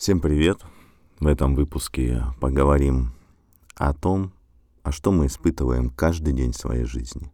[0.00, 0.62] Всем привет!
[1.18, 3.12] В этом выпуске поговорим
[3.74, 4.32] о том,
[4.82, 7.30] а что мы испытываем каждый день своей жизни.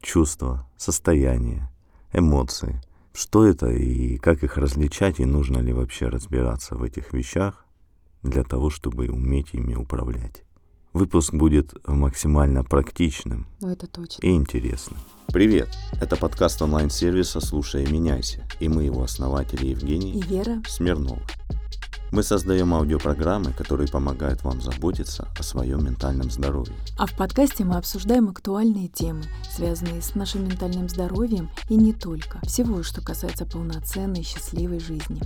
[0.00, 1.70] Чувства, состояния,
[2.12, 2.82] эмоции.
[3.12, 7.64] Что это и как их различать, и нужно ли вообще разбираться в этих вещах
[8.24, 10.42] для того, чтобы уметь ими управлять.
[10.92, 14.26] Выпуск будет максимально практичным Ну, это точно.
[14.26, 14.98] и интересным.
[15.28, 15.68] Привет!
[16.00, 21.22] Это подкаст онлайн-сервиса «Слушай и меняйся», и мы его основатели Евгений И Вера, Смирнова.
[22.12, 26.74] Мы создаем аудиопрограммы, которые помогают вам заботиться о своем ментальном здоровье.
[26.98, 32.40] а в подкасте мы обсуждаем актуальные темы, связанные с нашим ментальным здоровьем и не только.
[32.44, 35.22] Всего, что касается полноценной, счастливой жизни.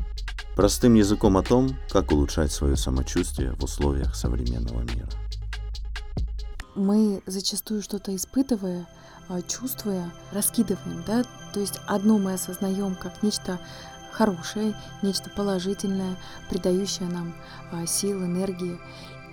[0.57, 5.09] Простым языком о том, как улучшать свое самочувствие в условиях современного мира.
[6.75, 8.87] Мы зачастую что-то испытывая,
[9.29, 13.59] а, чувствуя, раскидываем, да, то есть одно мы осознаем как нечто
[14.17, 16.17] хорошее, нечто положительное,
[16.49, 17.35] придающее нам
[17.73, 18.79] а, сил, энергии.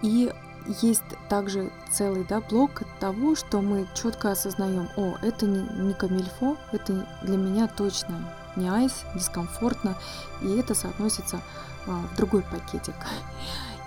[0.01, 0.33] И
[0.81, 6.57] есть также целый да, блок того, что мы четко осознаем, о, это не, не камильфо,
[6.71, 9.95] это для меня точно не айс, дискомфортно,
[10.41, 11.41] и это соотносится
[11.87, 12.95] а, в другой пакетик.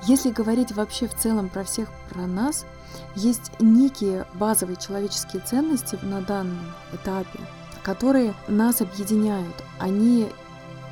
[0.06, 2.66] Если говорить вообще в целом про всех, про нас,
[3.16, 7.40] есть некие базовые человеческие ценности на данном этапе,
[7.82, 9.54] которые нас объединяют.
[9.78, 10.28] Они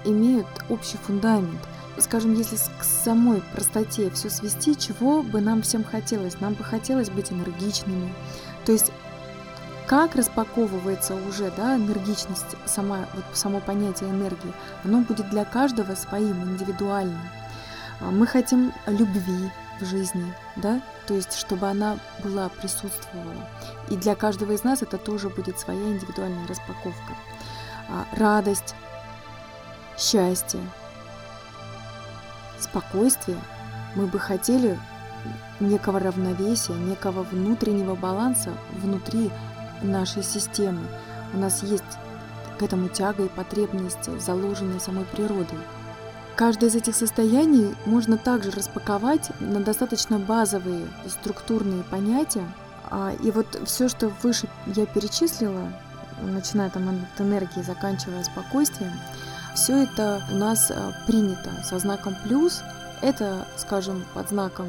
[0.05, 1.61] имеют общий фундамент.
[1.99, 6.41] Скажем, если к самой простоте все свести, чего бы нам всем хотелось?
[6.41, 8.13] Нам бы хотелось быть энергичными.
[8.65, 8.91] То есть
[9.87, 14.53] как распаковывается уже да, энергичность, сама, вот само понятие энергии,
[14.85, 17.21] оно будет для каждого своим, индивидуальным.
[18.01, 23.35] А Мы хотим любви в жизни, да, то есть чтобы она была, присутствовала.
[23.91, 27.15] И для каждого из нас это тоже будет своя индивидуальная распаковка.
[27.89, 28.75] А, Радость,
[29.99, 30.61] счастье,
[32.59, 33.39] спокойствие.
[33.95, 34.79] Мы бы хотели
[35.61, 39.31] некого равновесия, некого внутреннего баланса внутри
[39.83, 40.87] нашей системы.
[41.35, 41.85] У нас есть
[42.59, 45.59] к этому тяга и потребность, заложенные самой природой.
[46.37, 52.47] Каждое из этих состояний можно также распаковать на достаточно базовые структурные понятия.
[52.91, 55.73] А, И вот все, что выше я перечислила,
[56.23, 58.93] начиная там от энергии, заканчивая спокойствием,
[59.55, 62.63] все это у нас а, принято со знаком плюс.
[63.01, 64.69] Это, скажем, под знаком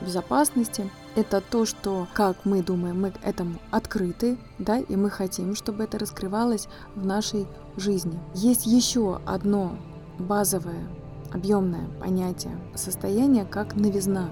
[0.00, 0.90] безопасности.
[1.14, 5.84] Это то, что, как мы думаем, мы к этому открыты, да, и мы хотим, чтобы
[5.84, 7.46] это раскрывалось в нашей
[7.76, 8.18] жизни.
[8.34, 9.76] Есть еще одно
[10.18, 10.88] базовое
[11.32, 14.30] объемное понятие состояния как новизна.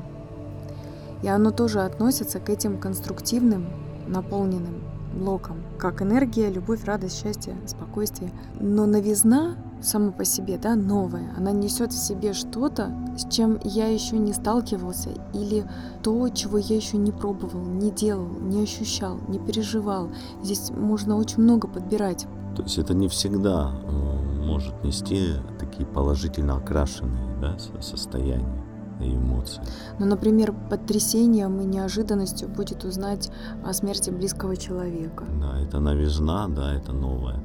[1.22, 3.66] И оно тоже относится к этим конструктивным,
[4.08, 4.82] наполненным
[5.14, 8.32] блокам, как энергия, любовь, радость, счастье, спокойствие.
[8.58, 13.86] Но новизна сама по себе, да, новая, она несет в себе что-то, с чем я
[13.86, 15.64] еще не сталкивался, или
[16.02, 20.10] то, чего я еще не пробовал, не делал, не ощущал, не переживал.
[20.42, 22.26] Здесь можно очень много подбирать.
[22.56, 28.62] То есть это не всегда э, может нести такие положительно окрашенные да, со- состояния
[29.00, 29.62] и эмоции.
[29.98, 33.30] Ну, например, потрясением и неожиданностью будет узнать
[33.64, 35.24] о смерти близкого человека.
[35.40, 37.40] Да, это новизна, да, это новое.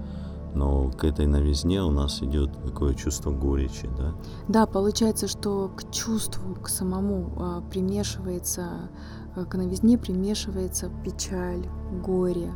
[0.57, 4.13] Но к этой новизне у нас идет такое чувство горечи, да?
[4.47, 8.89] Да, получается, что к чувству, к самому а, примешивается,
[9.35, 11.63] а, к новизне примешивается печаль,
[12.03, 12.51] горе.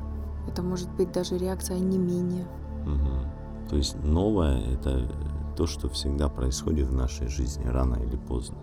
[0.48, 2.48] Это может быть даже реакция онемения.
[2.86, 3.70] Мгм.
[3.70, 5.08] То есть новое— это
[5.56, 8.58] то, что всегда происходит в нашей жизни, рано или поздно.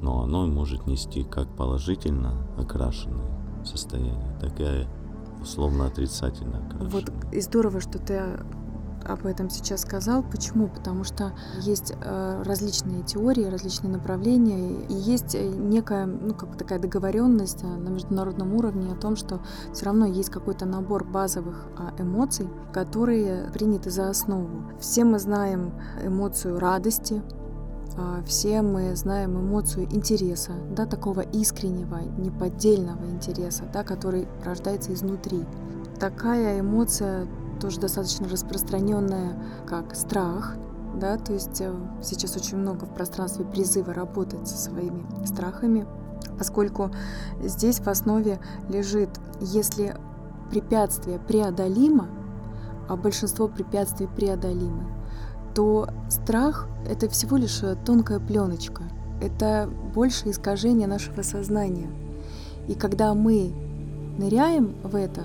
[0.00, 4.86] Но оно может нести как положительно окрашенное состояние, так и
[5.42, 6.90] условно отрицательно окрашенное.
[6.90, 8.22] Вот и здорово, что ты
[9.04, 10.22] об этом сейчас сказал.
[10.22, 10.68] Почему?
[10.68, 16.56] Потому что есть э, различные теории, различные направления, и есть э, некая, ну, как бы
[16.56, 19.40] такая договоренность э, на международном уровне о том, что
[19.72, 24.72] все равно есть какой-то набор базовых а, эмоций, которые приняты за основу.
[24.80, 25.72] Все мы знаем
[26.04, 27.22] эмоцию радости,
[28.26, 35.44] все мы знаем эмоцию интереса, да, такого искреннего, неподдельного интереса, да, который рождается изнутри.
[35.98, 37.26] Такая эмоция
[37.60, 39.36] тоже достаточно распространенная,
[39.66, 40.56] как страх,
[40.94, 41.72] да, то есть э,
[42.02, 45.86] сейчас очень много в пространстве призыва работать со своими страхами,
[46.38, 46.90] поскольку
[47.42, 49.96] здесь в основе лежит, если
[50.50, 52.08] препятствие преодолимо,
[52.88, 54.84] а большинство препятствий преодолимы,
[55.54, 58.84] то страх— это всего лишь э, тонкая пленочка,
[59.20, 61.88] это больше искажение нашего сознания.
[62.68, 63.52] И когда мы
[64.18, 65.22] ныряем в это,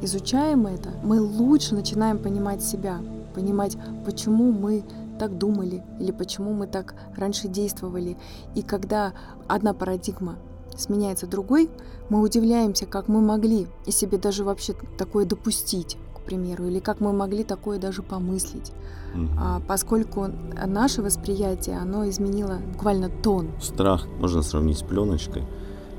[0.00, 3.00] изучаем это, мы лучше начинаем понимать себя,
[3.34, 4.84] понимать, почему мы
[5.18, 8.16] так думали, или почему мы так раньше действовали.
[8.54, 9.12] И когда
[9.46, 10.36] одна парадигма
[10.76, 11.70] сменяется другой,
[12.08, 17.00] мы удивляемся, как мы могли и себе даже вообще такое допустить, к примеру, или как
[17.00, 18.72] мы могли такое даже помыслить.
[19.14, 19.38] Мгм.
[19.38, 20.28] А, поскольку
[20.66, 23.48] наше восприятие, оно изменило буквально тон.
[23.60, 25.42] Страх можно сравнить с пленочкой,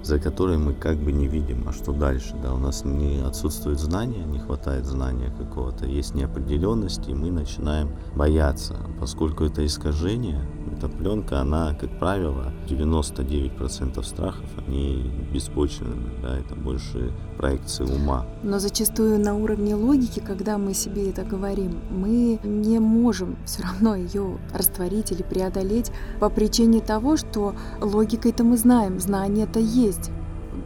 [0.02, 3.80] за которой мы как бы не видим, а что дальше, да, у нас не отсутствует
[3.80, 10.42] знания, не хватает знания какого-то, есть неопределенность, и мы начинаем бояться, поскольку это искажение,
[10.84, 18.26] эта пленка, она, как правило, 99% страхов, они беспочвенны, да, это больше проекции ума.
[18.44, 23.96] Но зачастую на уровне логики, когда мы себе это говорим, мы не можем все равно
[23.96, 30.12] ее растворить или преодолеть по причине того, что логикой-то мы знаем, знание-то есть.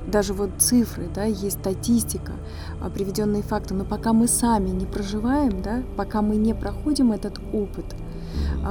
[0.07, 2.31] Даже вот цифры, да, есть статистика,
[2.81, 3.73] а, приведенные факты.
[3.73, 7.85] Но пока мы сами не проживаем, да, пока мы не проходим этот опыт,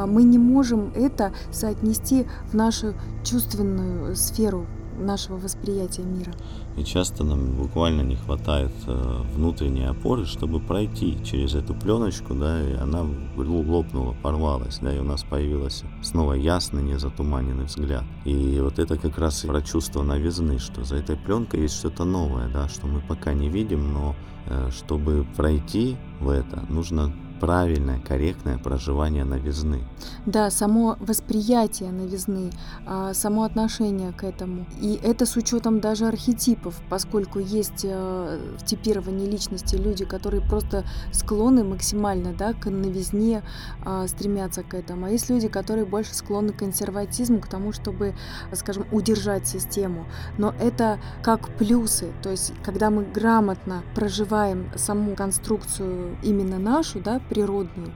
[0.06, 4.66] мы не можем это соотнести в нашу чувственную сферу
[4.98, 6.32] нашего восприятия мира.
[6.76, 12.62] И часто нам буквально не хватает э, внутренней опоры, чтобы пройти через эту пленочку, да,
[12.62, 18.04] и она лопнула, порвалась, да, и у нас появился снова ясный, незатуманенный взгляд.
[18.24, 22.48] И вот это как раз про чувство новизны, что за этой пленкой есть что-то новое,
[22.48, 24.14] да, что мы пока не видим, но
[24.46, 29.84] э, чтобы пройти в это, нужно правильное, корректное проживание новизны.
[30.26, 32.50] Да, само восприятие новизны,
[32.86, 34.66] а, само отношение к этому.
[34.80, 40.84] И это с учетом даже архетипов, поскольку есть э, в типировании личности люди, которые просто
[41.12, 43.42] склонны максимально да, к новизне,
[43.84, 45.06] а, стремятся к этому.
[45.06, 48.14] А есть люди, которые больше склонны к консерватизму, к тому, чтобы,
[48.52, 50.06] скажем, удержать систему.
[50.38, 52.12] Но это как плюсы.
[52.22, 57.92] То есть, когда мы грамотно проживаем саму конструкцию именно нашу, да, природную,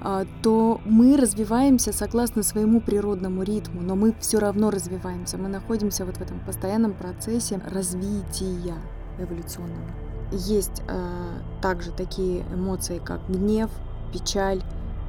[0.00, 5.38] а, то мы развиваемся согласно своему природному ритму, но мы все равно развиваемся.
[5.38, 8.74] Мы находимся вот в этом постоянном процессе развития
[9.18, 9.90] эволюционного.
[10.32, 13.70] Есть э, также такие эмоции, как гнев,
[14.12, 14.62] печаль,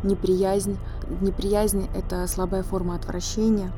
[0.04, 0.78] неприязнь.
[1.22, 3.72] Неприязнь— это слабая форма отвращения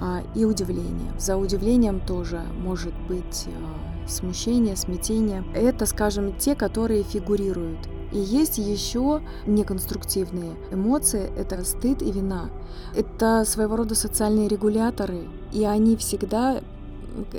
[0.00, 1.12] а, и удивление.
[1.18, 5.44] За удивлением тоже может быть а, смущение, смятение.
[5.54, 7.88] Это, скажем, те, которые фигурируют.
[8.12, 12.50] И есть еще неконструктивные эмоции, это стыд и вина.
[12.94, 16.60] Это своего рода социальные регуляторы, и они всегда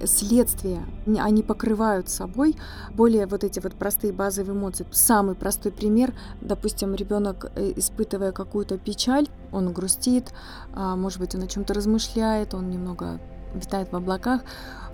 [0.06, 2.56] следствия, они покрывают собой
[2.94, 4.86] более вот эти вот простые базовые эмоции.
[4.92, 10.34] Самый простой пример, допустим, ребенок, э, испытывая какую-то печаль, он грустит,
[10.74, 13.20] а, может быть, он о чем-то размышляет, он немного
[13.54, 14.42] витает в облаках.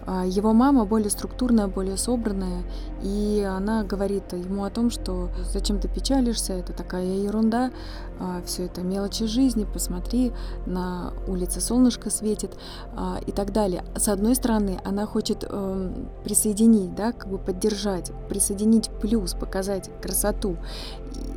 [0.06, 2.64] А, Его мама более структурная, более собранная,
[3.02, 7.72] и она говорит ему о том, что зачем ты печалишься, это такая ерунда,
[8.46, 10.32] все это мелочи жизни, посмотри,
[10.66, 12.52] на улице солнышко светит
[12.96, 13.84] а, и так далее.
[13.96, 20.58] С одной стороны, она хочет эм, присоединить, да, как бы поддержать, присоединить плюс, показать красоту.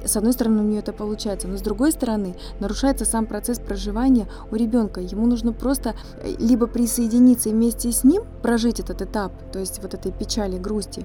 [0.04, 4.28] С одной стороны, у нее это получается, но с другой стороны, нарушается сам процесс проживания
[4.50, 5.00] у ребенка.
[5.00, 8.22] Ему нужно просто э, либо присоединиться вместе с ним
[8.64, 11.04] этот этап, то есть вот этой печали, грусти.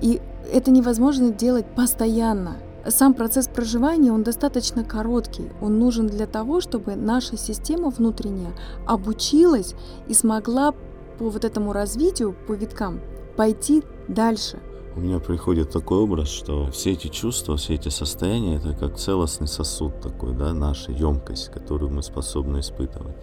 [0.00, 0.20] И
[0.52, 2.56] это невозможно делать постоянно.
[2.86, 5.50] Сам процесс проживания, он достаточно короткий.
[5.60, 8.52] Он нужен для того, чтобы наша система внутренняя
[8.86, 9.74] обучилась
[10.08, 10.72] и смогла
[11.18, 13.00] по вот этому развитию, по виткам,
[13.36, 14.58] пойти дальше.
[14.94, 19.46] У меня приходит такой образ, что все эти чувства, все эти состояния, это как целостный
[19.46, 23.16] сосуд такой, да, наша емкость, которую мы способны испытывать.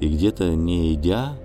[0.00, 1.38] И где-то не идя,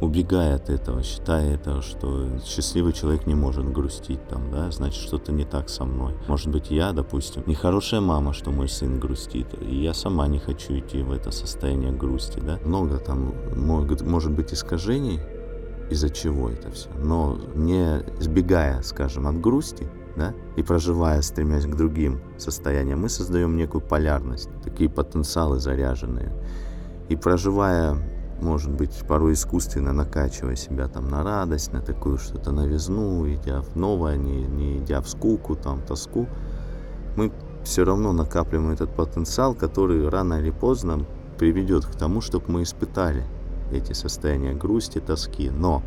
[0.00, 5.32] убегая от этого, считая это, что счастливый человек не может грустить, там, да, значит, что-то
[5.32, 6.14] не так со мной.
[6.28, 10.78] Может быть, я, допустим, нехорошая мама, что мой сын грустит, и я сама не хочу
[10.78, 12.58] идти в это состояние грусти, да.
[12.64, 15.20] Много там могут, может быть искажений,
[15.90, 16.90] из-за чего это все.
[16.98, 23.56] Но не сбегая, скажем, от грусти, да, и проживая, стремясь к другим состояниям, мы создаем
[23.56, 26.32] некую полярность, такие потенциалы заряженные.
[27.08, 27.96] И проживая,
[28.40, 33.76] может быть, порой искусственно накачивая себя там на радость, на такую что-то новизну, идя в
[33.76, 36.26] новое, не, не идя в скуку, там, тоску,
[37.16, 37.32] мы
[37.64, 41.04] все равно накапливаем этот потенциал, который рано или поздно
[41.38, 43.24] приведет к тому, чтобы мы испытали
[43.72, 45.50] эти состояния грусти, тоски.
[45.50, 45.82] Но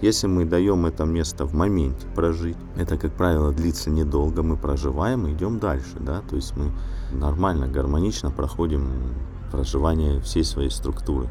[0.00, 5.26] если мы даем это место в моменте прожить, это, как правило, длится недолго, мы проживаем
[5.26, 6.72] и идем дальше, да, то есть мы
[7.12, 8.88] нормально, гармонично проходим
[9.52, 11.28] проживание всей своей структуры.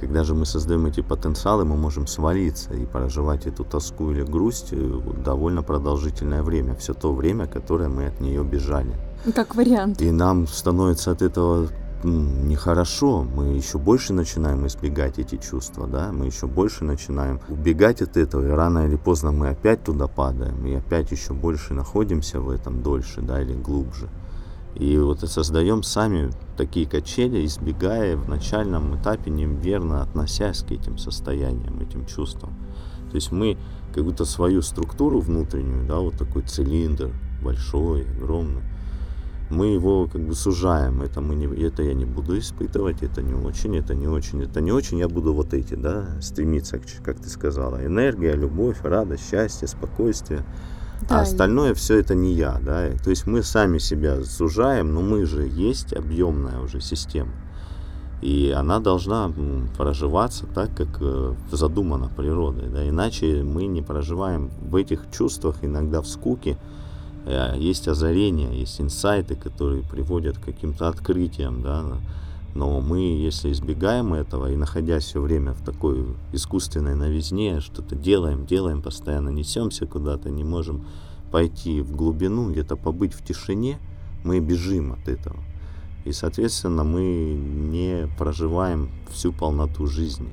[0.00, 4.68] Когда же мы создаем эти потенциалы, мы можем свалиться и проживать эту тоску или грусть
[4.70, 8.94] э, довольно продолжительное время, все то время, которое мы от нее бежали.
[9.34, 10.00] Как вариант.
[10.00, 11.68] И нам становится от этого
[12.04, 18.16] нехорошо, мы еще больше начинаем избегать эти чувства, да, мы еще больше начинаем убегать от
[18.16, 22.50] этого, и рано или поздно мы опять туда падаем, и опять еще больше находимся в
[22.50, 24.08] этом дольше, да, или глубже.
[24.74, 31.80] И вот создаем сами такие качели, избегая в начальном этапе неверно относясь к этим состояниям,
[31.80, 32.54] этим чувствам.
[33.10, 33.56] То есть мы
[33.94, 37.10] как будто свою структуру внутреннюю, да, вот такой цилиндр
[37.42, 38.62] большой, огромный,
[39.50, 43.32] мы его как бы сужаем, это, мы не, это я не буду испытывать, это не
[43.32, 47.28] очень, это не очень, это не очень, я буду вот эти, да, стремиться, как ты
[47.28, 50.44] сказала, энергия, любовь, радость, счастье, спокойствие,
[51.08, 51.74] да, а остальное и...
[51.74, 55.92] все это не я, да, то есть мы сами себя сужаем, но мы же есть
[55.92, 57.32] объемная уже система,
[58.22, 59.32] и она должна
[59.76, 66.00] проживаться так, как э, задумано природой, да, иначе мы не проживаем в этих чувствах, иногда
[66.00, 66.56] в скуке,
[67.28, 71.84] Э, есть озарения, есть инсайты, которые приводят к каким-то открытиям, да,
[72.54, 78.46] но мы, если избегаем этого и находясь все время в такой искусственной новизне, что-то делаем,
[78.46, 80.86] делаем, постоянно несемся куда-то, не можем
[81.30, 83.78] пойти в глубину, где-то побыть в тишине,
[84.24, 85.36] мы бежим от этого.
[86.04, 90.30] И, соответственно, мы не проживаем всю полноту жизни.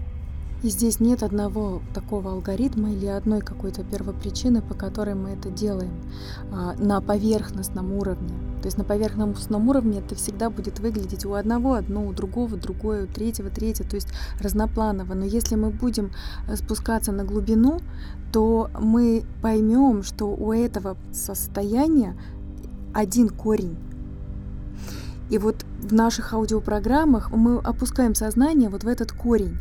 [0.64, 5.94] И здесь нет одного такого алгоритма или одной какой-то первопричины, по которой мы это делаем
[6.52, 8.34] а, на поверхностном уровне.
[8.62, 13.04] То есть на поверхностном уровне это всегда будет выглядеть у одного одно, у другого другое,
[13.04, 14.08] у третьего третье, то есть
[14.42, 15.14] разнопланово.
[15.14, 16.12] Но если мы будем
[16.48, 17.80] э, спускаться на глубину,
[18.32, 22.18] то мы поймем, что у этого состояния
[22.94, 23.78] один корень.
[25.30, 29.58] И вот в наших аудиопрограммах мы опускаем сознание вот в этот корень.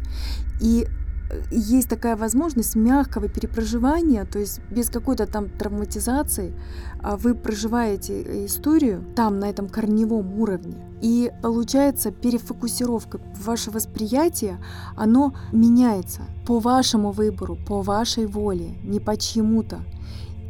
[0.61, 0.87] И
[1.31, 6.55] э, есть такая возможность мягкого перепроживания, то есть без какой-то там травматизации,
[7.03, 10.77] а вы проживаете историю там, на этом корневом уровне.
[11.01, 14.59] И получается перефокусировка, ваше восприятие,
[14.97, 19.81] оно меняется по вашему выбору, по вашей воле, не по чьему-то.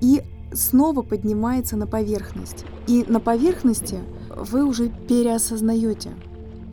[0.00, 2.64] И снова поднимается на поверхность.
[2.86, 3.98] И на поверхности
[4.36, 6.10] вы уже переосознаете,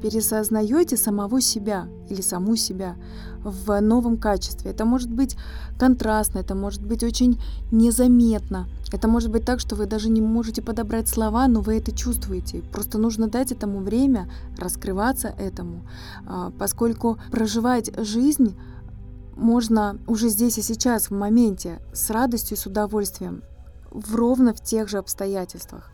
[0.01, 2.95] пересознаете самого себя или саму себя
[3.43, 4.71] в новом качестве.
[4.71, 5.37] Это может быть
[5.79, 7.41] контрастно, это может быть очень
[7.71, 8.67] незаметно.
[8.91, 12.61] Это может быть так, что вы даже не можете подобрать слова, но вы это чувствуете.
[12.71, 15.81] Просто нужно дать этому время, раскрываться этому,
[16.27, 18.55] а, поскольку проживать жизнь
[19.35, 23.43] можно уже здесь и сейчас, в моменте, с радостью, с удовольствием,
[23.91, 25.91] в ровно в тех же обстоятельствах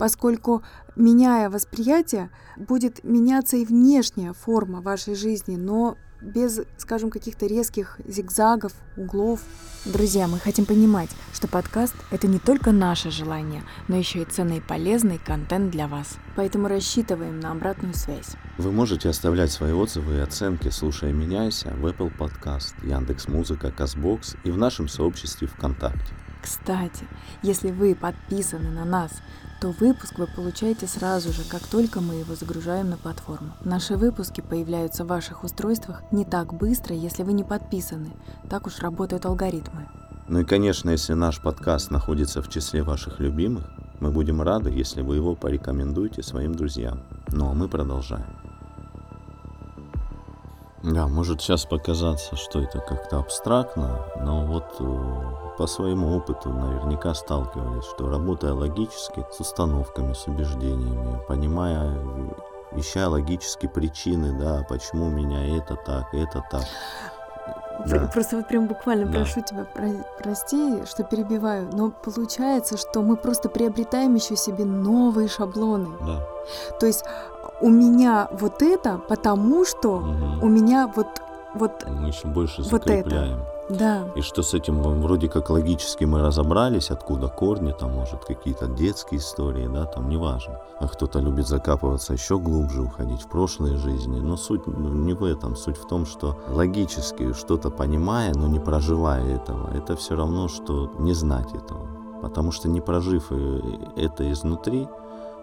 [0.00, 0.62] поскольку,
[0.96, 8.72] меняя восприятие, будет меняться и внешняя форма вашей жизни, но без, скажем, каких-то резких зигзагов,
[8.96, 9.40] углов.
[9.84, 14.56] Друзья, мы хотим понимать, что подкаст— это не только наше желание, но еще и ценный
[14.56, 16.16] и полезный контент для вас.
[16.34, 18.36] Поэтому рассчитываем на обратную связь.
[18.56, 24.50] Вы можете оставлять свои отзывы и оценки, слушая «Меняйся» в Apple Podcast, Яндекс.Музыка, Казбокс и
[24.50, 26.14] в нашем сообществе ВКонтакте.
[26.42, 27.06] Кстати,
[27.42, 29.10] если вы подписаны на нас,
[29.60, 33.52] то выпуск вы получаете сразу же, как только мы его загружаем на платформу.
[33.62, 38.12] Наши выпуски появляются в ваших устройствах не так быстро, если вы не подписаны.
[38.48, 39.86] Так уж работают алгоритмы.
[40.28, 43.64] Ну и, конечно, если наш подкаст находится в числе ваших любимых,
[44.00, 47.02] мы будем рады, если вы его порекомендуете своим друзьям.
[47.28, 48.49] Ну а мы продолжаем.
[50.82, 57.12] Да, может сейчас показаться, что это как-то абстрактно, но вот э, по своему опыту наверняка
[57.12, 61.94] сталкивались, что работая логически с установками, с убеждениями, понимая,
[62.72, 66.64] ища логически причины, да, почему у меня это так, это так.
[67.86, 68.10] Да.
[68.12, 69.18] Просто вот прям буквально да.
[69.18, 75.28] прошу тебя, про, прости, что перебиваю, но получается, что мы просто приобретаем еще себе новые
[75.28, 75.88] шаблоны.
[76.00, 76.26] Да.
[76.78, 77.04] То есть
[77.60, 80.46] у меня вот это, потому что угу.
[80.46, 81.08] у меня вот
[81.54, 83.40] вот мы еще больше вот закрепляем.
[83.40, 83.50] Это.
[83.70, 84.08] Да.
[84.16, 89.20] И что с этим вроде как логически мы разобрались, откуда корни, там, может, какие-то детские
[89.20, 90.58] истории, да, там, неважно.
[90.80, 94.18] А кто-то любит закапываться еще глубже, уходить в прошлые жизни.
[94.18, 95.54] Но суть ну, не в этом.
[95.54, 100.90] Суть в том, что логически что-то понимая, но не проживая этого, это все равно, что
[100.98, 101.86] не знать этого.
[102.22, 103.60] Потому что не прожив э,
[103.96, 104.88] это изнутри,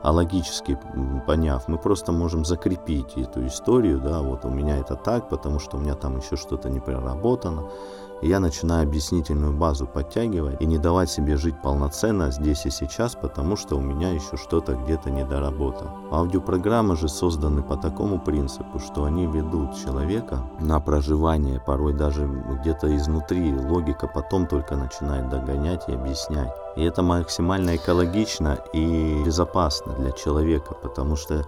[0.02, 0.78] а логически
[1.26, 5.78] поняв, мы просто можем закрепить эту историю, да, вот у меня это так, потому что
[5.78, 7.70] у меня там еще что-то не проработано,
[8.22, 13.56] я начинаю объяснительную базу подтягивать и не давать себе жить полноценно здесь и сейчас, потому
[13.56, 15.92] что у меня еще что-то где-то недоработано.
[16.12, 22.96] Аудиопрограммы же созданы по такому принципу, что они ведут человека на проживание, порой даже где-то
[22.96, 23.54] изнутри.
[23.56, 26.52] Логика потом только начинает догонять и объяснять.
[26.76, 31.46] И это максимально экологично и безопасно для человека, потому что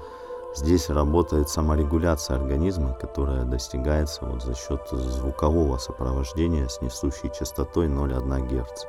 [0.55, 8.47] Здесь работает саморегуляция организма, которая достигается вот за счет звукового сопровождения с несущей частотой 0,1
[8.47, 8.85] Гц.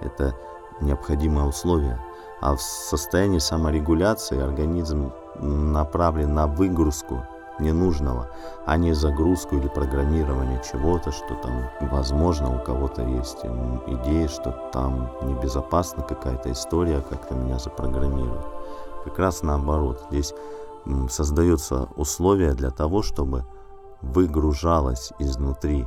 [0.00, 0.34] Это
[0.80, 2.00] необходимое условие.
[2.40, 7.22] А в состоянии саморегуляции организм направлен на выгрузку
[7.60, 8.30] ненужного,
[8.66, 13.44] а не загрузку или программирование чего-то, что там, возможно, у кого-то есть
[13.86, 18.46] идея, что там небезопасна какая-то история, как-то меня запрограммируют.
[19.04, 20.34] Как раз наоборот, здесь
[21.08, 23.44] создаются условия для того, чтобы
[24.02, 25.86] выгружалось изнутри,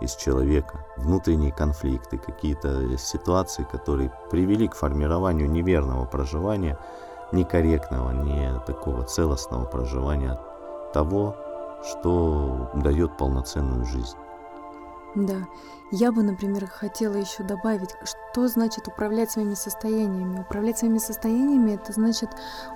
[0.00, 6.78] из человека, внутренние конфликты, какие-то ситуации, которые привели к формированию неверного проживания,
[7.32, 10.38] некорректного, не такого целостного проживания
[10.94, 11.36] того,
[11.82, 14.16] что дает полноценную жизнь.
[15.14, 15.46] Да.
[15.90, 20.40] Я бы, например, хотела еще добавить, что значит управлять своими состояниями.
[20.40, 22.28] Управлять своими состояниями это значит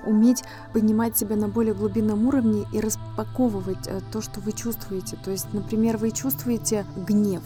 [0.06, 5.18] уметь поднимать себя на более глубинном уровне и распаковывать э, то, что вы чувствуете.
[5.22, 7.42] То есть, например, вы чувствуете гнев,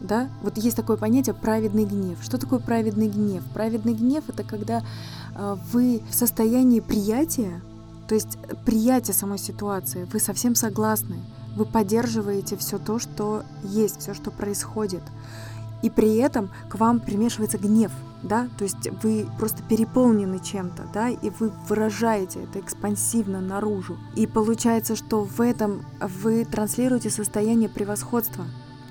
[0.00, 0.28] да?
[0.42, 2.18] Вот есть такое понятие праведный гнев.
[2.22, 3.42] Что такое праведный гнев?
[3.52, 4.84] Праведный гнев это когда
[5.34, 7.60] э, вы в состоянии приятия,
[8.06, 11.16] то есть приятия самой ситуации, вы совсем согласны,
[11.56, 15.02] вы поддерживаете все то, что есть, все, что происходит.
[15.82, 17.90] И при этом к вам примешивается гнев,
[18.22, 23.96] да, то есть вы просто переполнены чем-то, да, и вы выражаете это экспансивно наружу.
[24.14, 28.44] И получается, что в этом вы транслируете состояние превосходства,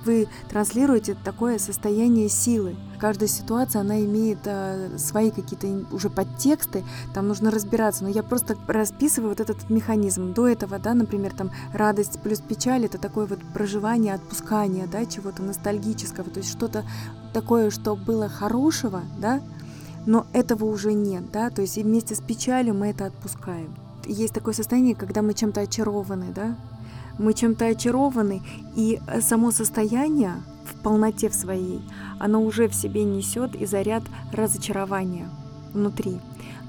[0.05, 2.75] вы транслируете такое состояние силы.
[2.99, 8.03] Каждая ситуация, она имеет э, свои какие-то уже подтексты, там нужно разбираться.
[8.03, 10.33] Но я просто расписываю вот этот механизм.
[10.33, 15.43] До этого, да, например, там радость плюс печаль, это такое вот проживание, отпускание, да, чего-то
[15.43, 16.83] ностальгического, то есть что-то
[17.33, 19.41] такое, что было хорошего, да,
[20.05, 23.75] но этого уже нет, да, то есть и вместе с печалью мы это отпускаем.
[24.05, 26.55] Есть такое состояние, когда мы чем-то очарованы, да,
[27.19, 28.41] мы чем-то очарованы,
[28.75, 31.81] и э, само состояние в полноте в своей,
[32.19, 35.29] оно уже в себе несет и заряд разочарования
[35.73, 36.19] внутри.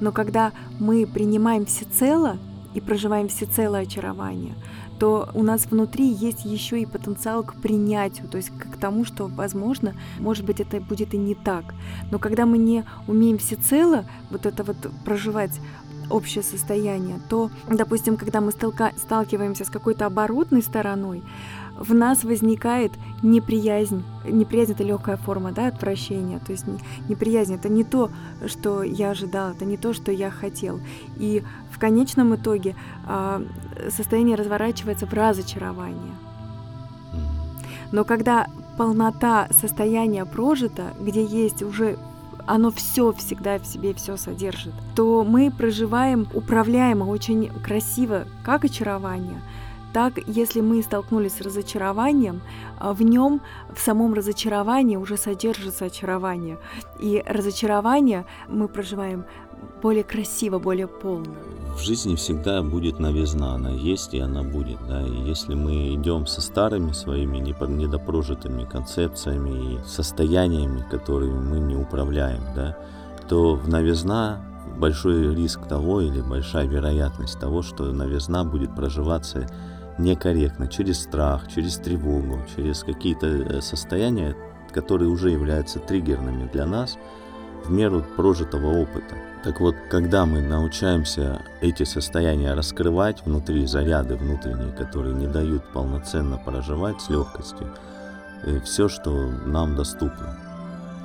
[0.00, 2.36] Но когда мы принимаем всецело
[2.74, 4.54] и проживаем всецело очарование,
[4.98, 9.28] то у нас внутри есть еще и потенциал к принятию, то есть к тому, что,
[9.28, 11.64] возможно, может быть, это будет и не так.
[12.10, 15.58] Но когда мы не умеем всецело вот это вот проживать
[16.10, 21.22] общее состояние, то, допустим, когда мы столка- сталкиваемся с какой-то оборотной стороной,
[21.76, 22.92] в нас возникает
[23.22, 24.04] неприязнь.
[24.28, 26.38] Неприязнь это легкая форма, да, отвращения.
[26.38, 26.66] То есть
[27.08, 28.10] неприязнь это не то,
[28.46, 30.80] что я ожидал, это не то, что я хотел.
[31.16, 32.76] И в конечном итоге
[33.08, 33.44] э,
[33.88, 36.14] состояние разворачивается в разочарование.
[37.92, 38.46] Но когда
[38.76, 41.98] полнота состояния прожита, где есть уже
[42.46, 49.40] оно все всегда в себе все содержит, то мы проживаем управляемо, очень красиво, как очарование,
[49.92, 52.42] так, если мы столкнулись с разочарованием,
[52.78, 53.40] а, в нем,
[53.74, 56.58] в самом разочаровании уже содержится очарование.
[57.00, 59.24] И разочарование мы проживаем
[59.82, 61.34] более красиво, более полно.
[61.74, 64.78] В жизни всегда будет новизна, она есть и она будет.
[64.88, 65.02] Да?
[65.02, 72.42] И если мы идем со старыми своими недопрожитыми концепциями и состояниями, которыми мы не управляем,
[72.54, 72.76] да,
[73.28, 74.44] то в новизна
[74.78, 79.46] большой риск того или большая вероятность того, что новизна будет проживаться
[79.98, 84.36] некорректно, через страх, через тревогу, через какие-то э, состояния,
[84.72, 86.96] которые уже являются триггерными для нас
[87.64, 89.16] в меру прожитого опыта.
[89.42, 96.36] Так вот, когда мы научаемся эти состояния раскрывать внутри, заряды внутренние, которые не дают полноценно
[96.36, 97.68] проживать с легкостью,
[98.44, 99.10] э, все, что
[99.46, 100.36] нам доступно,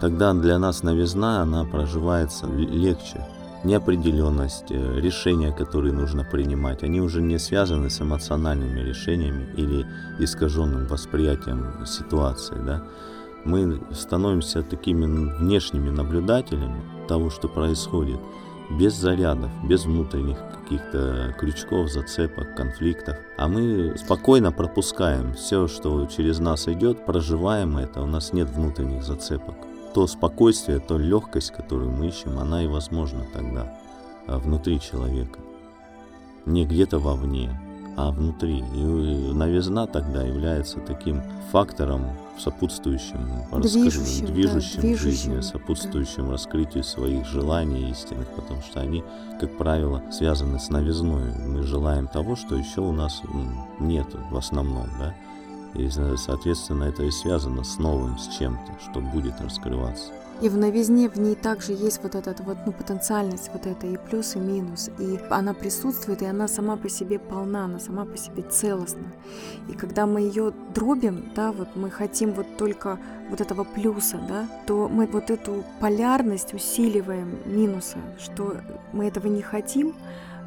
[0.01, 3.25] тогда для нас новизна, она проживается легче.
[3.63, 9.85] Неопределенность, э, решения, которые нужно принимать, они уже не связаны с эмоциональными решениями или
[10.19, 12.57] искаженным восприятием ситуации.
[12.65, 12.83] Да?
[13.45, 15.05] Мы становимся такими
[15.39, 18.19] внешними наблюдателями, того, что происходит,
[18.69, 23.17] без зарядов, без внутренних каких-то крючков, зацепок, конфликтов.
[23.37, 29.03] А мы спокойно пропускаем все, что через нас идет, проживаем это, у нас нет внутренних
[29.03, 29.55] зацепок.
[29.93, 33.77] То спокойствие, то легкость, которую мы ищем, она и возможна тогда
[34.27, 35.39] а, внутри человека.
[36.45, 37.59] Не где-то вовне,
[37.95, 38.59] а внутри.
[38.59, 38.83] И
[39.33, 43.27] новизна тогда является таким фактором, сопутствующим,
[43.61, 46.31] движущим, движущим, да, движущим жизни, сопутствующим да.
[46.33, 49.03] раскрытию своих желаний истинных, потому что они,
[49.39, 51.33] как правило, связаны с новизной.
[51.33, 53.21] Мы желаем того, что еще у нас
[53.79, 55.13] нет в основном, да.
[55.73, 60.11] И, соответственно, это и связано с новым, с чем-то, что будет раскрываться.
[60.41, 63.97] И в новизне в ней также есть вот эта вот, ну, потенциальность вот эта и
[63.97, 64.89] плюс, и минус.
[64.99, 69.07] И она присутствует, и она сама по себе полна, она сама по себе целостна.
[69.69, 74.47] И когда мы ее дробим, да, вот мы хотим вот только вот этого плюса, да,
[74.67, 78.57] то мы вот эту полярность усиливаем минуса, что
[78.91, 79.95] мы этого не хотим,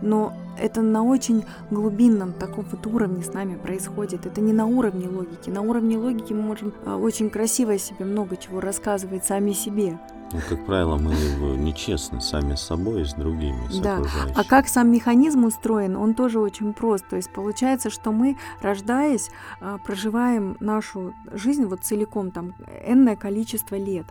[0.03, 4.27] но это на очень глубинном таком вот уровне с нами происходит.
[4.27, 5.51] Это не на уровне логики.
[5.51, 9.99] На уровне логики мы можем а, очень красиво себе много чего рассказывать сами себе.
[10.33, 11.13] Ну, как правило, мы
[11.57, 14.03] нечестны сами с собой и с другими, с да.
[14.35, 17.09] А как сам механизм устроен, он тоже очень прост.
[17.09, 22.55] То есть получается, что мы, рождаясь, а, проживаем нашу жизнь вот целиком, там,
[22.87, 24.07] энное количество лет.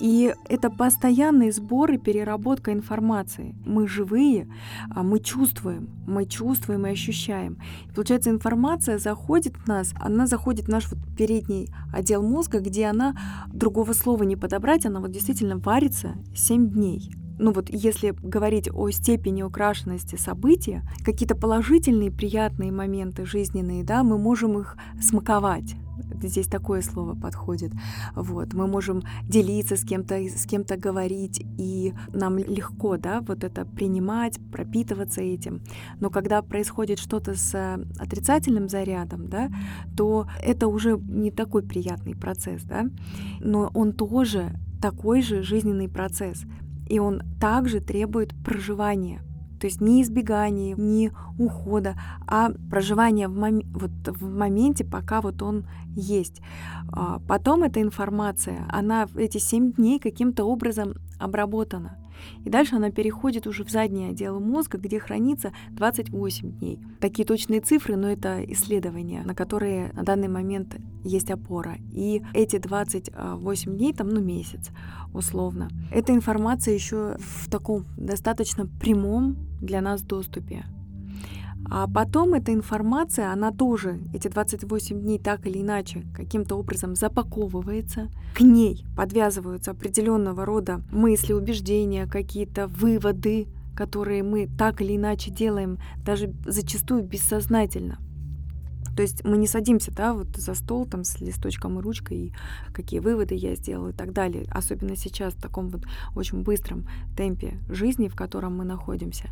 [0.00, 3.56] И это постоянный сбор и переработка информации.
[3.66, 4.48] Мы живые,
[4.94, 7.58] а мы чувствуем, мы чувствуем и ощущаем.
[7.90, 12.86] И получается, информация заходит в нас, она заходит в наш вот передний отдел мозга, где
[12.86, 13.16] она
[13.52, 17.10] другого слова не подобрать, она вот действительно варится 7 дней.
[17.38, 24.18] Ну вот если говорить о степени украшенности события, какие-то положительные, приятные моменты жизненные, да, мы
[24.18, 25.76] можем их смаковать
[26.22, 27.72] здесь такое слово подходит.
[28.14, 33.64] Вот, мы можем делиться с кем-то, с кем-то говорить, и нам легко, да, вот это
[33.64, 35.62] принимать, пропитываться этим.
[36.00, 39.50] Но когда происходит что-то с отрицательным зарядом, да,
[39.96, 42.86] то это уже не такой приятный процесс, да,
[43.40, 46.44] но он тоже такой же жизненный процесс,
[46.88, 49.20] и он также требует проживания,
[49.58, 51.94] то есть не избегания, не ухода,
[52.26, 53.60] а проживания в, мом...
[53.72, 56.40] вот в моменте, пока вот он есть.
[56.92, 61.96] А потом эта информация, она эти семь дней каким-то образом обработана.
[62.44, 66.78] И дальше она переходит уже в задние отделы мозга, где хранится 28 дней.
[67.00, 71.76] Такие точные цифры, но это исследования, на которые на данный момент есть опора.
[71.92, 74.70] И эти 28 дней, там, ну, месяц,
[75.12, 75.68] условно.
[75.90, 80.64] Эта информация еще в таком достаточно прямом для нас доступе.
[81.70, 88.08] А потом эта информация, она тоже, эти 28 дней так или иначе, каким-то образом запаковывается.
[88.34, 95.78] К ней подвязываются определенного рода мысли, убеждения, какие-то выводы, которые мы так или иначе делаем,
[96.04, 97.98] даже зачастую бессознательно.
[98.98, 102.32] То есть мы не садимся, да, вот за стол там с листочком и ручкой, и
[102.72, 104.44] какие выводы я сделала и так далее.
[104.50, 105.82] Особенно сейчас в таком вот
[106.16, 106.84] очень быстром
[107.16, 109.28] темпе жизни, в котором мы находимся.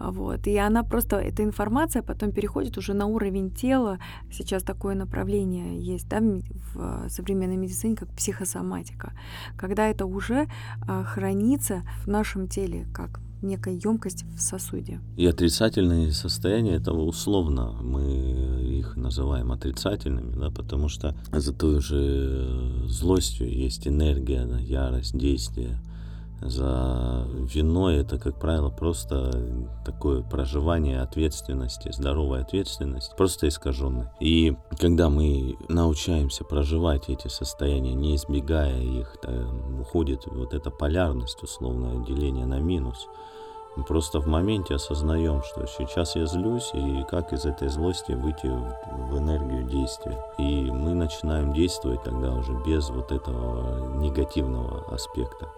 [0.00, 0.46] Вот.
[0.46, 3.98] И она просто, эта информация потом переходит уже на уровень тела.
[4.30, 9.12] Сейчас такое направление есть, да, в современной медицине, как психосоматика.
[9.58, 10.48] Когда это уже
[10.88, 15.00] а, хранится в нашем теле, как некая емкость в сосуде.
[15.16, 18.02] И отрицательные состояния этого условно мы
[18.62, 25.80] их называем отрицательными, да, потому что за той же злостью есть энергия, да, ярость, действие.
[26.44, 27.24] За
[27.54, 29.30] виной это, как правило, просто
[29.84, 34.12] такое проживание ответственности, здоровая ответственность, просто искаженная.
[34.18, 39.16] И когда мы научаемся проживать эти состояния, не избегая их,
[39.80, 43.06] уходит вот эта полярность, условное деление на минус–
[43.76, 48.46] мы просто в моменте осознаем, что сейчас я злюсь, и как из этой злости выйти
[48.46, 50.22] в, энергию действия.
[50.38, 55.48] И мы начинаем действовать тогда уже без вот этого негативного аспекта.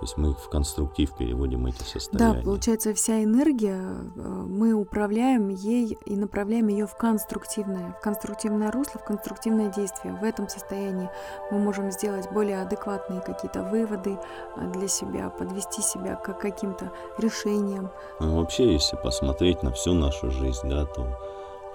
[0.00, 2.38] То есть мы в конструктив переводим эти состояния.
[2.38, 8.70] Да, получается, вся энергия, э, мы управляем ей и направляем ее в конструктивное, в конструктивное
[8.70, 10.14] русло, в конструктивное действие.
[10.14, 11.10] В этом состоянии
[11.50, 14.18] мы можем сделать более адекватные какие-то выводы
[14.56, 17.90] э, для себя, подвести себя к каким-то решениям.
[18.20, 21.14] Ну, вообще, если посмотреть на всю нашу жизнь, да, то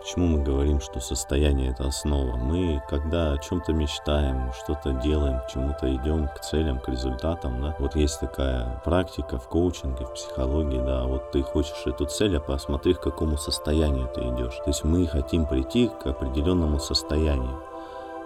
[0.06, 2.38] Почему мы говорим, что состояние это основа?
[2.38, 7.76] Мы, когда о чем-то мечтаем, что-то делаем, к чему-то идем, к целям, к результатам, да,
[7.80, 12.40] вот есть такая практика в коучинге, в психологии, да, вот ты хочешь эту цель, а
[12.40, 14.58] посмотри, к какому состоянию ты идешь.
[14.58, 17.64] То есть мы хотим прийти к определенному состоянию.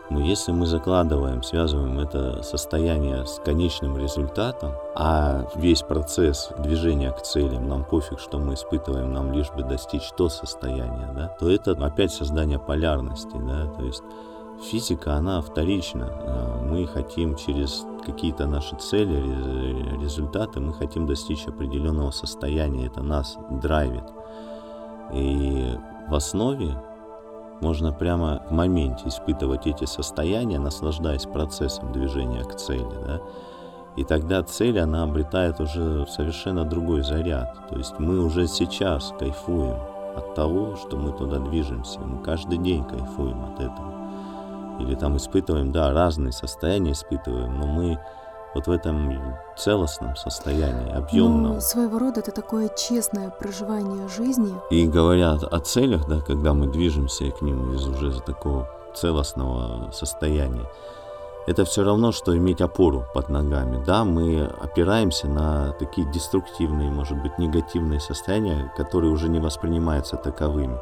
[0.10, 7.22] Но если мы закладываем, связываем это состояние с конечным результатом, а весь процесс движения к
[7.22, 11.72] целям, нам пофиг, что мы испытываем, нам лишь бы достичь то состояние, да, то это
[11.72, 14.04] опять создание полярности, да, то есть
[14.72, 16.08] физика, она вторична.
[16.10, 23.38] А мы хотим через какие-то наши цели, результаты, мы хотим достичь определенного состояния, это нас
[23.50, 24.06] драйвит.
[25.14, 26.76] И в основе
[27.62, 32.86] можно прямо в моменте испытывать эти состояния, наслаждаясь процессом движения к цели.
[33.06, 33.22] Да?
[33.96, 37.68] И тогда цель, она обретает уже совершенно другой заряд.
[37.70, 39.78] То есть мы уже сейчас кайфуем
[40.16, 42.00] от того, что мы туда движемся.
[42.00, 44.00] Мы каждый день кайфуем от этого.
[44.80, 48.00] или там испытываем, да, разные состояния испытываем, но мы
[48.56, 51.54] вот в этом целостном состоянии, объемном.
[51.56, 54.54] Ну, своего рода это такое честное проживание жизни.
[54.70, 60.68] И говоря о целях, да, когда мы движемся к ним из уже такого целостного состояния,
[61.48, 63.84] это все равно, что иметь опору под ногами.
[63.84, 70.78] Да, мы опираемся на такие деструктивные, может быть, негативные состояния, которые уже не воспринимаются таковыми.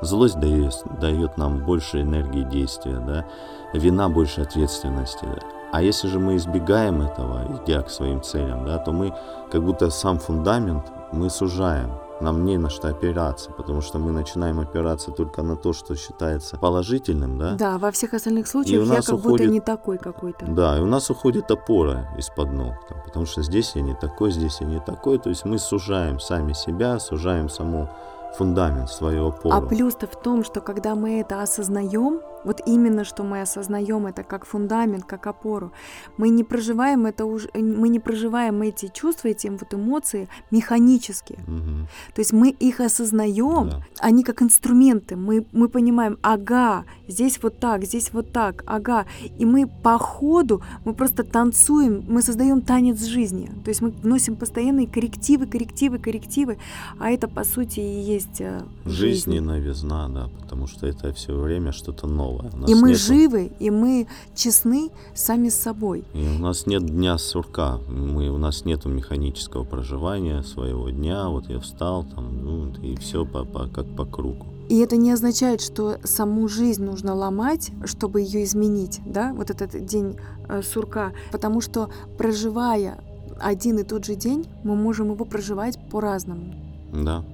[0.00, 3.26] Злость дает, дает нам больше энергии действия, да,
[3.72, 5.26] вина больше ответственности.
[5.72, 9.14] А если же мы избегаем этого, идя к своим целям, да, то мы
[9.50, 14.60] как будто сам фундамент мы сужаем нам не на что опираться, потому что мы начинаем
[14.60, 17.54] опираться только на то, что считается положительным, да?
[17.54, 20.46] Да, во всех остальных случаях я как уходит, будто не такой какой-то.
[20.46, 24.30] Да, и у нас уходит опора из-под ног, там, потому что здесь я не такой,
[24.30, 27.88] здесь я не такой, то есть мы сужаем сами себя, сужаем саму
[28.36, 29.54] фундамент, свою опору.
[29.54, 34.22] А плюс-то в том, что когда мы это осознаем, вот именно что мы осознаем это
[34.22, 35.72] как фундамент, как опору.
[36.16, 41.34] Мы не проживаем это уже, мы не проживаем эти чувства, эти вот эмоции механически.
[41.46, 41.86] Угу.
[42.14, 43.82] То есть мы их осознаем, да.
[43.98, 45.16] они как инструменты.
[45.16, 49.06] Мы, мы понимаем, ага, здесь вот так, здесь вот так, ага.
[49.38, 53.50] И мы по ходу, мы просто танцуем, мы создаем танец жизни.
[53.64, 56.58] То есть мы вносим постоянные коррективы, коррективы, коррективы.
[56.98, 59.32] А это по сути и есть э, жизнь.
[59.32, 62.66] Жизнь новизна, да, потому что это все время что-то новое новое.
[62.66, 63.00] И мы нету...
[63.00, 66.04] живы, и мы честны сами с собой.
[66.14, 71.48] И у нас нет дня сурка, мы, у нас нет механического проживания своего дня, вот
[71.48, 74.46] я встал, там, ну, и все по, по, как по кругу.
[74.68, 79.84] И это не означает, что саму жизнь нужно ломать, чтобы ее изменить, да, вот этот
[79.84, 80.16] день
[80.48, 82.98] э, сурка, потому что проживая
[83.40, 86.54] один и тот же день, мы можем его проживать по-разному.
[86.92, 87.24] Да.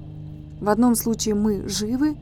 [0.60, 2.16] В одном случае мы живы,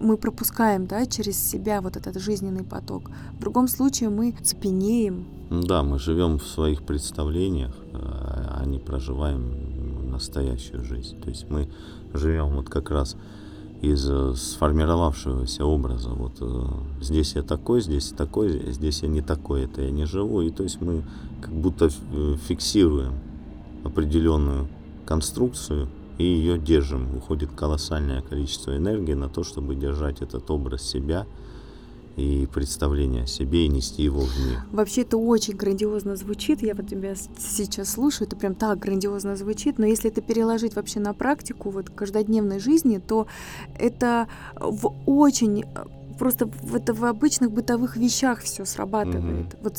[0.00, 3.10] мы пропускаем да, через себя вот этот жизненный поток.
[3.32, 5.26] В другом случае мы цепенеем.
[5.50, 11.20] Да, мы живем в своих представлениях, а не проживаем настоящую жизнь.
[11.20, 11.68] То есть мы
[12.14, 13.16] живем вот как раз
[13.82, 16.10] из э, сформировавшегося образа.
[16.10, 16.66] Вот э,
[17.00, 20.40] здесь я такой, здесь такой, здесь я не такой, это я не живу.
[20.42, 21.02] И то есть мы
[21.40, 23.14] как будто э, фиксируем
[23.82, 24.68] определенную
[25.04, 25.88] конструкцию,
[26.22, 27.16] и ее держим.
[27.16, 31.26] Уходит колоссальное количество энергии на то, чтобы держать этот образ себя
[32.16, 34.62] и представление о себе и нести его в мир.
[34.70, 36.62] Вообще это очень грандиозно звучит.
[36.62, 39.78] Я вот тебя сейчас слушаю, это прям так грандиозно звучит.
[39.78, 43.26] Но если это переложить вообще на практику вот каждодневной жизни, то
[43.78, 44.28] это
[44.60, 45.64] в очень
[46.22, 49.54] просто в, это в обычных бытовых вещах все срабатывает.
[49.54, 49.62] Угу.
[49.62, 49.76] Вот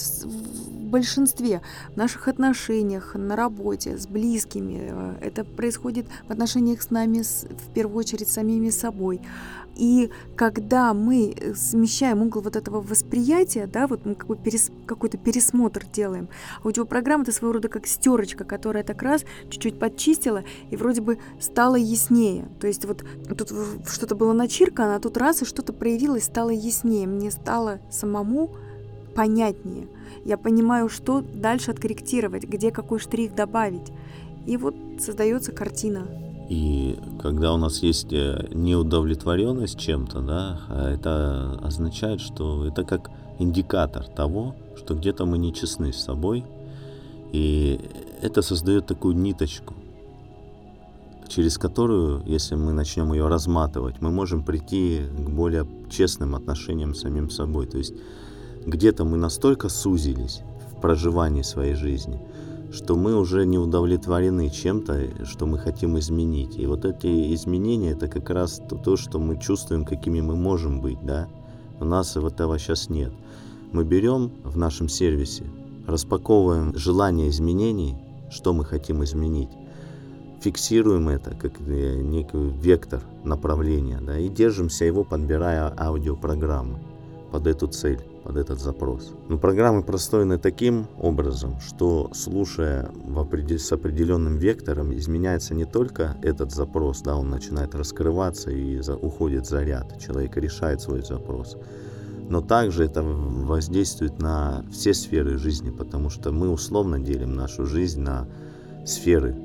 [0.93, 1.62] большинстве,
[1.93, 4.89] в наших отношениях, на работе, с близкими.
[4.91, 9.21] Э, это происходит в отношениях с нами, в первую очередь, с самими собой.
[9.75, 15.17] И когда мы э, смещаем угол вот этого восприятия, да, вот мы какой перес, какой-то
[15.17, 16.29] пересмотр делаем,
[16.63, 21.75] аудиопрограмма это своего рода как стерочка, которая так раз чуть-чуть подчистила и вроде бы стало
[21.75, 22.47] яснее.
[22.60, 23.03] То есть вот
[23.36, 23.51] тут
[23.88, 27.06] что-то было начиркано, а тут раз и что-то проявилось, стало яснее.
[27.06, 28.50] Мне стало самому
[29.13, 29.88] понятнее.
[30.26, 33.91] Я понимаю, что дальше откорректировать, где какой штрих добавить.
[34.48, 36.08] И вот создается картина.
[36.50, 43.12] И когда у нас есть э, неудовлетворенность чем-то, да, а это означает, что это как
[43.38, 46.43] индикатор того, что где-то мы не честны с собой.
[47.32, 47.80] И
[48.24, 49.76] это создает такую ниточку,
[51.34, 57.02] через которую, если мы начнем ее разматывать, мы можем прийти к более честным отношениям с
[57.02, 57.65] самим собой.
[57.65, 57.93] То есть
[58.65, 60.41] где-то мы настолько сузились
[60.72, 62.19] в проживании своей жизни,
[62.72, 66.56] что мы уже не удовлетворены чем-то, что мы хотим изменить.
[66.58, 70.82] И вот эти изменения, это как раз то, то что мы чувствуем, какими мы можем
[70.82, 71.28] быть, да?
[71.80, 73.12] У нас этого сейчас нет.
[73.72, 75.46] Мы берем в нашем сервисе,
[75.88, 77.96] распаковываем желание изменений,
[78.30, 79.50] что мы хотим изменить,
[80.43, 86.79] фиксируем это как э, некий вектор направления, да, и держимся его, подбирая аудиопрограммы
[87.32, 89.13] под эту цель под этот запрос.
[89.27, 93.60] Но программы простроены таким образом, что слушая в определ...
[93.60, 98.95] с определенным вектором, изменяется не только этот запрос, да, он начинает раскрываться и за...
[98.95, 101.58] уходит заряд, человек решает свой запрос,
[102.29, 107.99] но также это воздействует на все сферы жизни, потому что мы условно делим нашу жизнь
[107.99, 108.25] на
[108.86, 109.36] сферы.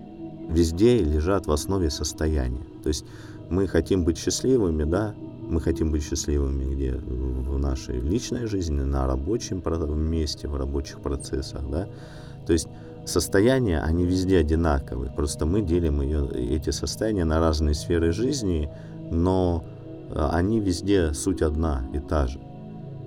[0.49, 2.65] Везде лежат в основе состояния.
[2.83, 3.05] То есть
[3.51, 5.15] мы хотим быть счастливыми, да,
[5.49, 9.63] мы хотим быть счастливыми где в нашей личной жизни, на рабочем
[9.97, 11.89] месте, в рабочих процессах, да.
[12.47, 12.69] То есть
[13.05, 18.71] состояния, они везде одинаковые, просто мы делим ее, эти состояния на разные сферы жизни,
[19.11, 19.65] но
[20.11, 22.41] а, они везде суть одна и та же.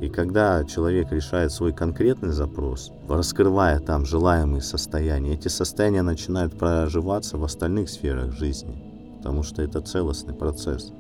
[0.02, 7.38] И когда человек решает свой конкретный запрос, раскрывая там желаемые состояния, эти состояния начинают проживаться
[7.38, 8.84] в остальных сферах жизни,
[9.20, 10.92] потому что это целостный процесс.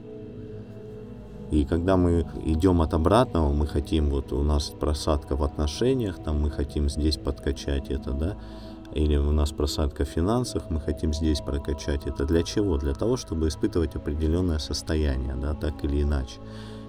[1.49, 6.39] И когда мы идем от обратного, мы хотим, вот у нас просадка в отношениях, там
[6.39, 8.37] мы хотим здесь подкачать это, да,
[8.93, 12.25] или у нас просадка в финансах, мы хотим здесь прокачать это.
[12.25, 12.77] Для чего?
[12.77, 16.39] Для того, чтобы испытывать определенное состояние, да, так или иначе.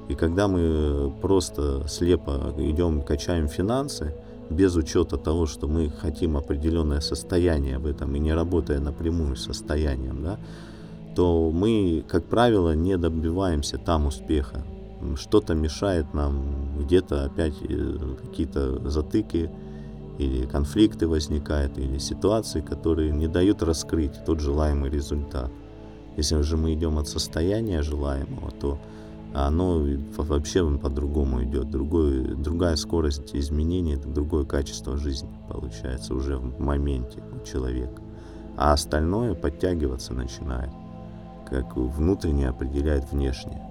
[0.09, 4.15] И когда мы просто слепо идем, качаем финансы,
[4.51, 9.45] без учета того, что мы хотим определенное состояние в этом и не работая напрямую с
[9.45, 10.38] состоянием, да,
[11.15, 14.65] то мы, как правило, не добиваемся там успеха.
[15.17, 16.43] Что-то мешает нам,
[16.79, 19.51] где-то опять э, какие-то затыки
[20.19, 25.51] или конфликты возникают, или ситуации, которые не дают раскрыть тот желаемый результат.
[26.17, 28.79] Если же мы идем от состояния желаемого, то
[29.35, 29.83] оно
[30.16, 31.71] вообще по-другому идет.
[31.71, 38.03] Другой, другая скорость изменений, это другое качество жизни получается уже в моменте у человека.
[38.57, 40.71] А остальное подтягиваться начинает
[41.53, 43.62] как внутреннее определяет внешнее.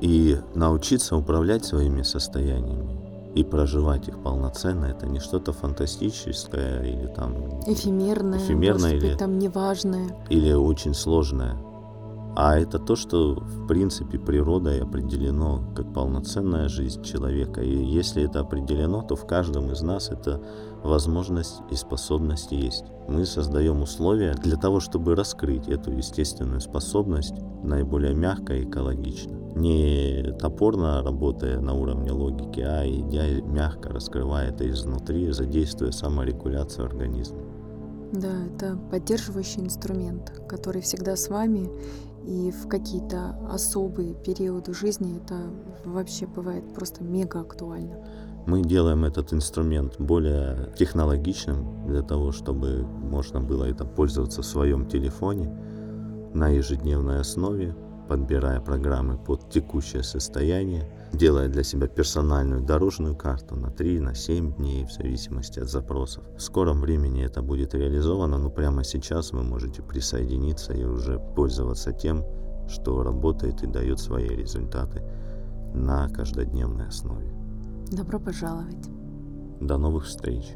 [0.00, 3.00] И научиться управлять своими состояниями
[3.34, 7.34] и проживать их полноценно, это не что-то фантастическое или там...
[7.66, 10.08] Эфемерное, эфемерное может или, быть, там неважное.
[10.28, 11.56] Или очень сложное.
[12.34, 17.60] А это то, что в принципе природой определено как полноценная жизнь человека.
[17.60, 20.40] И если это определено, то в каждом из нас это
[20.82, 22.84] возможность и способность есть.
[23.06, 29.32] Мы создаем условия для того, чтобы раскрыть эту естественную способность наиболее мягко и экологично.
[29.54, 37.38] Не топорно работая на уровне логики, а идя мягко раскрывая это изнутри, задействуя саморегуляцию организма.
[38.12, 41.70] Да, это поддерживающий инструмент, который всегда с вами,
[42.26, 45.50] и в какие-то особые периоды жизни это
[45.84, 47.96] вообще бывает просто мега актуально.
[48.46, 54.86] Мы делаем этот инструмент более технологичным для того, чтобы можно было это пользоваться в своем
[54.86, 55.48] телефоне
[56.34, 57.76] на ежедневной основе,
[58.12, 64.56] подбирая программы под текущее состояние, делая для себя персональную дорожную карту на 3, на 7
[64.56, 66.22] дней в зависимости от запросов.
[66.36, 71.92] В скором времени это будет реализовано, но прямо сейчас вы можете присоединиться и уже пользоваться
[71.92, 72.22] тем,
[72.68, 75.02] что работает и дает свои результаты
[75.72, 77.32] на каждодневной основе.
[77.90, 78.90] Добро пожаловать.
[79.58, 80.52] До новых встреч.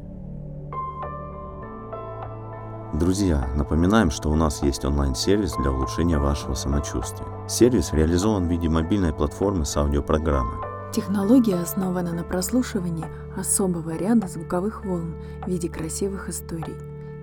[2.93, 7.27] Друзья, напоминаем, что у нас есть онлайн-сервис для улучшения вашего самочувствия.
[7.49, 10.55] Сервис реализован в виде мобильной платформы с аудиопрограммой.
[10.93, 16.77] Технология основана на прослушивании особого ряда звуковых волн в виде красивых историй.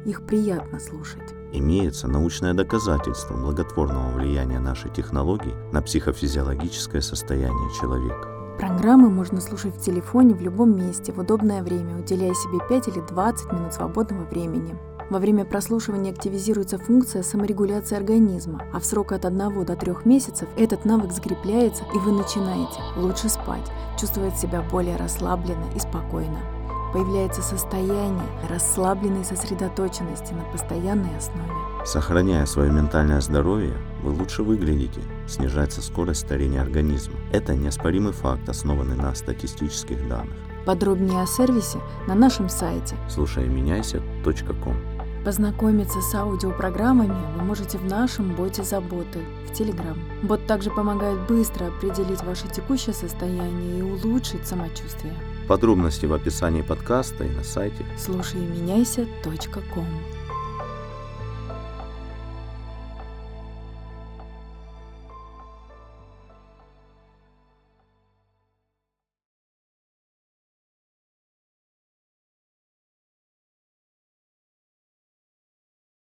[0.04, 1.32] Их приятно слушать.
[1.50, 8.28] Имеется научное доказательство благотворного влияния нашей технологии на психофизиологическое состояние человека.
[8.58, 13.00] Программы можно слушать в телефоне в любом месте в удобное время, уделяя себе 5 или
[13.00, 14.78] 20 минут свободного времени.
[15.10, 20.48] Во время прослушивания активизируется функция саморегуляции организма, а в срок от 1 до 3 месяцев
[20.56, 26.38] этот навык закрепляется, и вы начинаете лучше спать, чувствовать себя более расслабленно и спокойно.
[26.94, 31.50] Появляется состояние расслабленной сосредоточенности на постоянной основе.
[31.84, 37.16] Сохраняя свое ментальное здоровье, вы лучше выглядите, снижается скорость старения организма.
[37.32, 40.36] Это неоспоримый факт, основанный на статистических данных.
[40.64, 44.93] Подробнее о сервисе на нашем сайте слушайменяйся.ком
[45.24, 49.96] Познакомиться с аудиопрограммами вы можете в нашем боте заботы в Telegram.
[50.22, 55.14] Бот также помогает быстро определить ваше текущее состояние и улучшить самочувствие.
[55.48, 59.86] Подробности в описании подкаста и на сайте слушайменяйся.ком